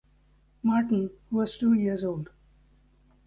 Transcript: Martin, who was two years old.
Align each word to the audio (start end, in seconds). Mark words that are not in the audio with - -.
Martin, 0.63 1.11
who 1.29 1.35
was 1.37 1.55
two 1.59 1.75
years 1.75 2.03
old. 2.03 2.31